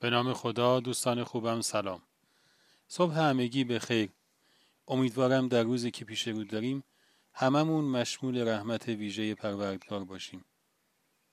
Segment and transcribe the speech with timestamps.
[0.00, 2.02] به نام خدا دوستان خوبم سلام.
[2.88, 4.08] صبح همگی به خیر.
[4.88, 6.84] امیدوارم در روزی که پیش رو داریم
[7.34, 10.44] هممون مشمول رحمت ویژه پروردگار باشیم.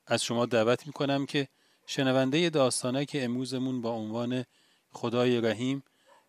[0.08, 1.48] از شما دعوت می‌کنم که
[1.88, 2.50] شنونده
[3.06, 4.46] که امروزمون با عنوان
[4.92, 5.84] خدای رحیم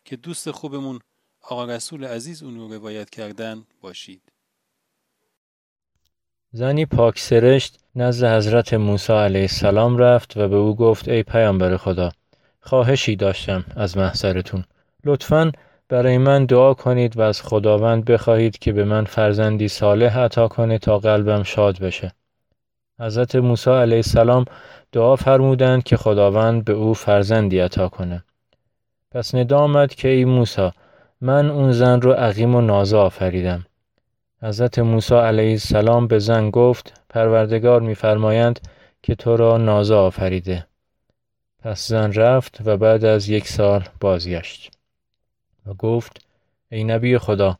[0.05, 0.99] که دوست خوبمون
[1.41, 4.21] آقا رسول عزیز اون رو روایت کردن باشید.
[6.51, 11.77] زنی پاک سرشت نزد حضرت موسی علیه السلام رفت و به او گفت ای پیامبر
[11.77, 12.11] خدا
[12.67, 14.63] خواهشی داشتم از محضرتون.
[15.05, 15.51] لطفا
[15.89, 20.77] برای من دعا کنید و از خداوند بخواهید که به من فرزندی صالح عطا کنه
[20.77, 22.11] تا قلبم شاد بشه.
[22.99, 24.45] حضرت موسی علیه السلام
[24.91, 28.23] دعا فرمودند که خداوند به او فرزندی عطا کنه.
[29.11, 30.69] پس ندا آمد که ای موسی
[31.21, 33.65] من اون زن رو عقیم و نازه آفریدم.
[34.41, 38.59] حضرت موسی علیه السلام به زن گفت پروردگار میفرمایند
[39.03, 40.67] که تو را نازه آفریده.
[41.67, 44.71] پس زن رفت و بعد از یک سال بازگشت
[45.65, 46.25] و گفت
[46.71, 47.57] ای نبی خدا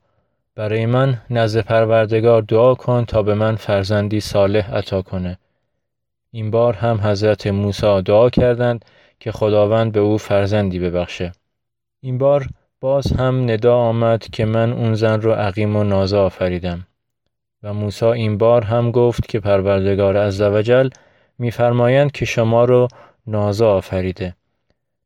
[0.56, 5.38] برای من نزد پروردگار دعا کن تا به من فرزندی صالح عطا کنه.
[6.32, 8.86] این بار هم حضرت موسی دعا کردند
[9.20, 11.32] که خداوند به او فرزندی ببخشه.
[12.02, 12.48] این بار
[12.80, 16.88] باز هم ندا آمد که من اون زن رو عقیم و نازا آفریدم.
[17.64, 20.90] و موسی این بار هم گفت که پروردگار عزوجل
[21.40, 22.88] میفرمایند که شما رو
[23.28, 24.36] نازا آفریده.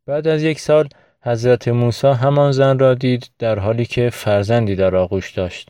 [0.06, 0.90] بعد از یک سال
[1.24, 5.70] حضرت موسی همان زن را دید در حالی که فرزندی در آغوش داشت.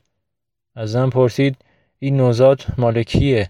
[0.76, 1.56] از زن پرسید
[2.00, 3.50] این نوزاد مال کیه؟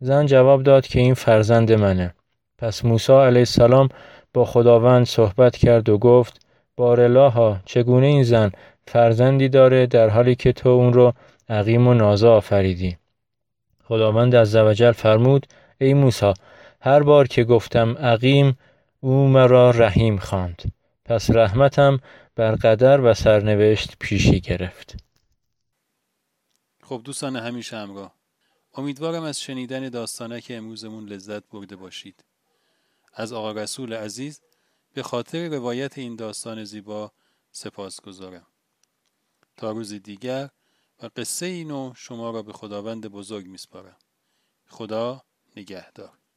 [0.00, 2.14] زن جواب داد که این فرزند منه.
[2.58, 3.88] پس موسی علیه السلام
[4.34, 8.50] با خداوند صحبت کرد و گفت بارلاها چگونه این زن
[8.86, 11.12] فرزندی داره در حالی که تو اون رو
[11.48, 12.96] عقیم و نازا آفریدی؟
[13.84, 15.46] خداوند از زوجل فرمود
[15.80, 16.32] ای موسی
[16.80, 18.58] هر بار که گفتم عقیم
[19.00, 20.72] او مرا رحیم خواند
[21.04, 22.00] پس رحمتم
[22.34, 24.96] بر قدر و سرنوشت پیشی گرفت
[26.82, 28.14] خب دوستان همیشه همراه
[28.74, 32.24] امیدوارم از شنیدن داستانه که امروزمون لذت برده باشید
[33.14, 34.40] از آقا رسول عزیز
[34.94, 37.12] به خاطر روایت این داستان زیبا
[37.52, 38.46] سپاس گذارم.
[39.56, 40.50] تا روز دیگر
[41.02, 43.96] و قصه اینو شما را به خداوند بزرگ میسپارم.
[44.66, 45.22] خدا
[45.56, 46.19] نگهدار.